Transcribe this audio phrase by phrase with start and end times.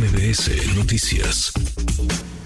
[0.00, 1.52] MBS Noticias.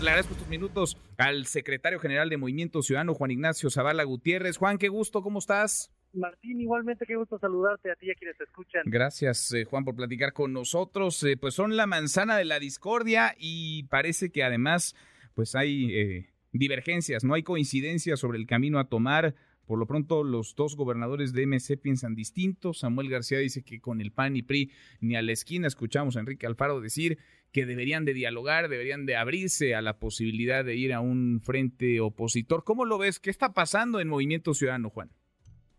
[0.02, 4.56] Le agradezco estos minutos al secretario general de Movimiento Ciudadano, Juan Ignacio Zavala Gutiérrez.
[4.56, 5.92] Juan, qué gusto, ¿cómo estás?
[6.14, 8.82] Martín, igualmente qué gusto saludarte a ti y a quienes te escuchan.
[8.86, 11.22] Gracias, eh, Juan, por platicar con nosotros.
[11.22, 14.96] Eh, pues son la manzana de la discordia y parece que además
[15.34, 19.36] pues hay eh, divergencias, no hay coincidencias sobre el camino a tomar.
[19.66, 22.74] Por lo pronto, los dos gobernadores de MC piensan distinto.
[22.74, 24.70] Samuel García dice que con el PAN y PRI
[25.00, 27.18] ni a la esquina escuchamos a Enrique Alfaro decir
[27.52, 32.00] que deberían de dialogar, deberían de abrirse a la posibilidad de ir a un frente
[32.00, 32.64] opositor.
[32.64, 33.20] ¿Cómo lo ves?
[33.20, 35.10] ¿Qué está pasando en Movimiento Ciudadano, Juan?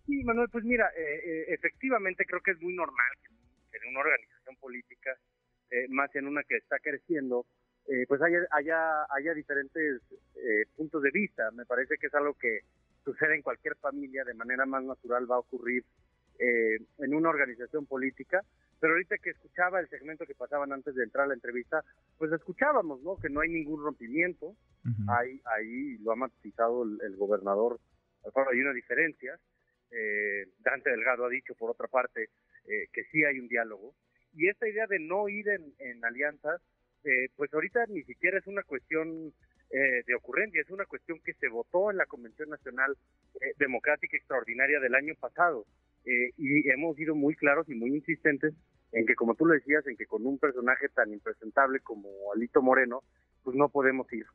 [0.06, 4.00] Sí, Manuel, pues mira, eh, eh, efectivamente creo que es muy normal que en una
[4.00, 5.12] organización política,
[5.70, 7.46] eh, más en una que está creciendo,
[8.08, 10.02] pues haya, haya, haya diferentes
[10.76, 11.52] puntos de vista.
[11.52, 12.62] Me parece que es algo que
[13.06, 15.86] sucede en cualquier familia, de manera más natural va a ocurrir
[16.40, 18.44] eh, en una organización política.
[18.80, 21.84] Pero ahorita que escuchaba el segmento que pasaban antes de entrar a la entrevista,
[22.18, 23.16] pues escuchábamos, ¿no?
[23.16, 24.56] Que no hay ningún rompimiento.
[25.08, 27.80] hay, ahí lo ha matizado el, gobernador.
[28.24, 29.40] hay una diferencia.
[29.92, 32.30] Eh, Dante Delgado ha dicho, por otra parte,
[32.66, 33.96] eh, que sí hay un diálogo.
[34.34, 36.62] Y esta idea de no ir en, en alianzas,
[37.06, 39.32] eh, pues ahorita ni siquiera es una cuestión
[39.72, 42.96] eh, de ocurrencia, es una cuestión que se votó en la Convención Nacional
[43.42, 45.66] eh, Democrática Extraordinaria del año pasado.
[46.06, 48.54] Eh, y hemos sido muy claros y muy insistentes
[48.92, 52.62] en que, como tú lo decías, en que con un personaje tan impresentable como Alito
[52.62, 53.02] Moreno,
[53.44, 54.26] pues no podemos ir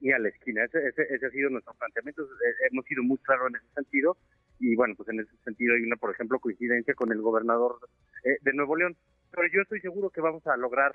[0.00, 0.64] ni a la esquina.
[0.64, 2.26] Ese, ese, ha sido nuestro planteamiento.
[2.70, 4.16] hemos sido muy claros en ese sentido.
[4.58, 7.78] Y bueno, pues en ese sentido hay una, por ejemplo, coincidencia con el gobernador
[8.24, 8.96] de Nuevo León.
[9.30, 10.94] Pero yo estoy seguro que vamos a lograr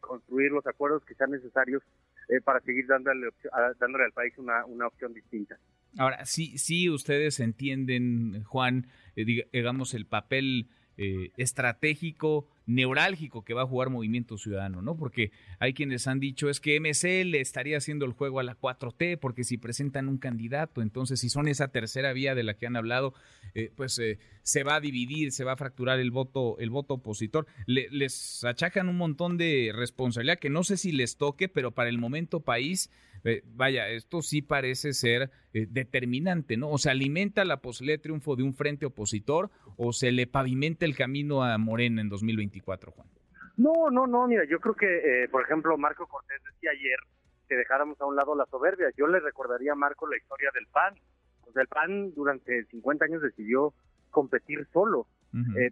[0.00, 1.82] construir los acuerdos que sean necesarios
[2.28, 3.28] eh, para seguir dándole,
[3.80, 5.58] dándole al país una, una opción distinta.
[5.96, 13.62] Ahora, sí, sí ustedes entienden, Juan, eh, digamos, el papel eh, estratégico, neurálgico que va
[13.62, 14.94] a jugar Movimiento Ciudadano, ¿no?
[14.96, 18.56] Porque hay quienes han dicho es que MC le estaría haciendo el juego a la
[18.56, 22.66] 4T, porque si presentan un candidato, entonces si son esa tercera vía de la que
[22.66, 23.14] han hablado,
[23.54, 26.94] eh, pues eh, se va a dividir, se va a fracturar el voto, el voto
[26.94, 27.46] opositor.
[27.66, 31.96] les achacan un montón de responsabilidad que no sé si les toque, pero para el
[31.96, 32.90] momento país
[33.24, 36.70] eh, vaya, esto sí parece ser determinante, ¿no?
[36.70, 40.84] O se alimenta la posibilidad de triunfo de un frente opositor o se le pavimenta
[40.84, 42.10] el camino a Morena en
[42.60, 43.08] 2024, Juan.
[43.56, 46.98] No, no, no, mira, yo creo que, eh, por ejemplo, Marco Cortés decía ayer
[47.48, 48.90] que dejáramos a un lado la soberbia.
[48.96, 50.94] Yo le recordaría a Marco la historia del PAN.
[51.48, 53.72] O sea, el PAN durante 50 años decidió
[54.10, 55.06] competir solo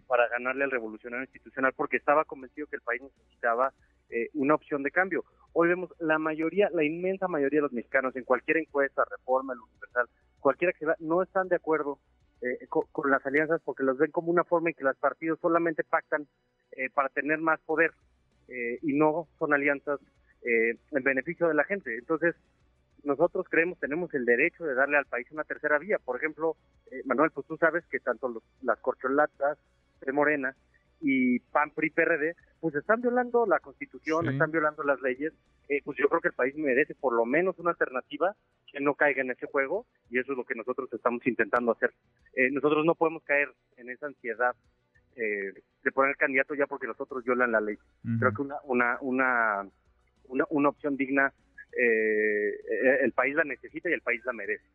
[0.05, 3.73] para ganarle al revolucionario institucional porque estaba convencido que el país necesitaba
[4.09, 5.25] eh, una opción de cambio.
[5.53, 9.59] Hoy vemos la mayoría, la inmensa mayoría de los mexicanos en cualquier encuesta, reforma, el
[9.59, 10.07] universal,
[10.39, 11.99] cualquiera que sea, no están de acuerdo
[12.41, 15.83] eh, con, las alianzas porque los ven como una forma en que los partidos solamente
[15.83, 16.27] pactan
[16.71, 17.91] eh, para tener más poder
[18.81, 19.99] y no son alianzas
[20.41, 21.97] en beneficio de la gente.
[21.97, 22.33] Entonces,
[23.03, 25.99] nosotros creemos, tenemos el derecho de darle al país una tercera vía.
[25.99, 26.55] Por ejemplo,
[27.03, 29.57] Manuel, pues tú sabes que tanto los, las corcholatas
[29.99, 30.55] de Morena
[30.99, 35.33] y PAN, PRI, PRD, pues están violando la Constitución, están violando las leyes.
[35.69, 38.35] Eh, pues yo creo que el país merece por lo menos una alternativa
[38.71, 41.93] que no caiga en ese juego y eso es lo que nosotros estamos intentando hacer.
[42.33, 44.55] Eh, nosotros no podemos caer en esa ansiedad
[45.15, 45.53] eh,
[45.83, 47.77] de poner candidato ya porque los otros violan la ley.
[48.19, 49.69] Creo que una, una, una,
[50.25, 51.33] una, una opción digna
[51.79, 54.65] el país la necesita y el país la merece.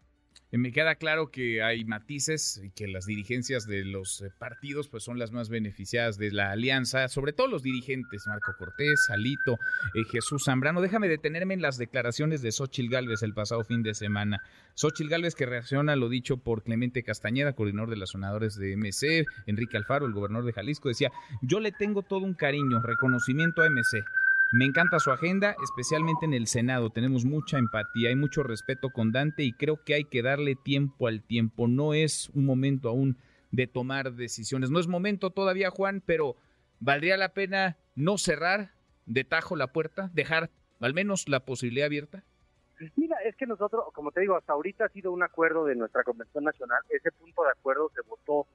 [0.53, 4.89] Eh, me queda claro que hay matices y que las dirigencias de los eh, partidos
[4.89, 9.55] pues son las más beneficiadas de la alianza, sobre todo los dirigentes, Marco Cortés, Alito,
[9.95, 10.81] eh, Jesús Zambrano.
[10.81, 14.43] Déjame detenerme en las declaraciones de Xochil Gálvez el pasado fin de semana.
[14.75, 18.77] Xochil Gálvez que reacciona a lo dicho por Clemente Castañeda, coordinador de las sonadores de
[18.77, 21.11] MC, Enrique Alfaro, el gobernador de Jalisco, decía,
[21.43, 24.03] yo le tengo todo un cariño, reconocimiento a MC
[24.53, 26.91] me encanta su agenda, especialmente en el Senado.
[26.91, 31.09] Tenemos mucha empatía, hay mucho respeto con Dante y creo que hay que darle tiempo
[31.09, 31.69] al tiempo.
[31.69, 33.17] No es un momento aún
[33.51, 34.71] de tomar decisiones.
[34.71, 36.37] No es momento todavía, Juan, pero
[36.81, 38.73] valdría la pena no cerrar
[39.07, 40.51] de tajo la puerta, dejar
[40.81, 42.23] al menos la posibilidad abierta.
[42.97, 46.05] Mira, es que nosotros, como te digo, hasta ahorita ha sido un acuerdo de nuestra
[46.05, 46.83] Convención Nacional.
[46.91, 48.47] Ese punto de acuerdo se votó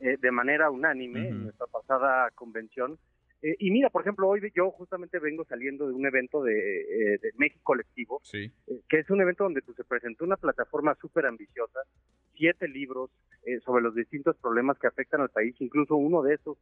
[0.00, 2.98] eh, de manera unánime en nuestra pasada convención
[3.44, 7.18] eh, y mira, por ejemplo, hoy yo justamente vengo saliendo de un evento de, eh,
[7.36, 8.50] México Colectivo, eh,
[8.88, 11.80] que es un evento donde pues, se presentó una plataforma súper ambiciosa,
[12.34, 13.10] siete libros
[13.62, 16.56] sobre los distintos problemas que afectan al país, incluso uno de esos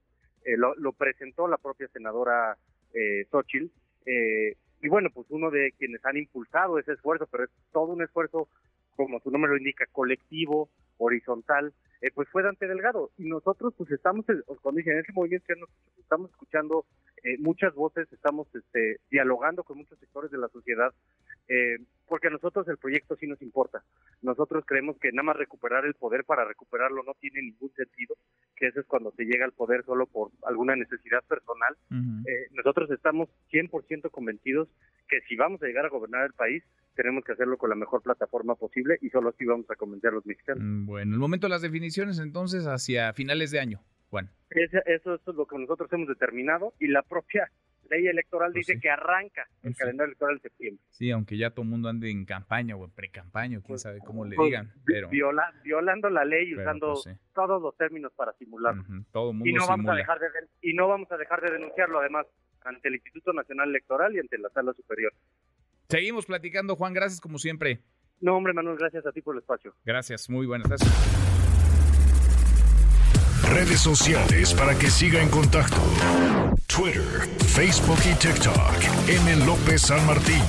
[0.56, 2.56] lo, presentó la propia senadora
[2.92, 3.70] eh, Xochitl,
[4.04, 8.48] y bueno, pues uno de quienes han impulsado ese esfuerzo, pero es todo un esfuerzo,
[8.96, 10.68] como su nombre lo indica, colectivo,
[10.98, 11.72] horizontal,
[12.10, 13.10] pues fue Dante Delgado.
[13.18, 14.24] Y nosotros pues estamos,
[14.60, 15.52] cuando dicen, en ese movimiento
[15.98, 16.84] estamos escuchando
[17.22, 20.92] eh, muchas voces, estamos este, dialogando con muchos sectores de la sociedad,
[21.48, 21.78] eh,
[22.08, 23.84] porque a nosotros el proyecto sí nos importa.
[24.22, 28.16] Nosotros creemos que nada más recuperar el poder para recuperarlo no tiene ningún sentido,
[28.56, 31.76] que eso es cuando se llega al poder solo por alguna necesidad personal.
[32.26, 34.68] Eh, nosotros estamos 100% convencidos
[35.08, 38.02] que si vamos a llegar a gobernar el país, tenemos que hacerlo con la mejor
[38.02, 40.62] plataforma posible y solo así vamos a convencer a los mexicanos.
[40.62, 43.80] Mm, bueno, el momento de las definiciones entonces hacia finales de año.
[44.10, 44.30] Juan.
[44.50, 47.50] Eso, es lo que nosotros hemos determinado y la propia
[47.88, 50.84] ley electoral pues dice que arranca el pues calendario electoral en septiembre.
[50.90, 54.00] Sí, aunque ya todo el mundo ande en campaña o en pre-campaña, quién pues, sabe
[54.00, 54.70] cómo le digan.
[54.84, 55.08] Pero...
[55.08, 56.94] violando la ley usando
[57.34, 58.84] todos los términos para simularlo.
[59.12, 60.26] todo mundo y no vamos a dejar de
[60.60, 62.26] y no vamos a dejar de denunciarlo además
[62.64, 65.12] ante el Instituto Nacional Electoral y ante la Sala Superior.
[65.92, 67.82] Seguimos platicando, Juan, gracias como siempre.
[68.18, 69.74] No, hombre, Manuel, gracias a ti por el espacio.
[69.84, 70.88] Gracias, muy buenas tardes
[73.52, 75.76] redes sociales para que siga en contacto:
[76.66, 79.08] Twitter, Facebook y TikTok.
[79.08, 79.44] M.
[79.44, 80.40] López San Martín.